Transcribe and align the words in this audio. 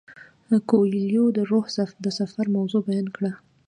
کویلیو 0.69 1.25
د 1.37 1.39
روح 1.51 1.65
د 2.03 2.05
سفر 2.19 2.45
موضوع 2.55 2.81
بیان 2.87 3.07
کړه. 3.15 3.31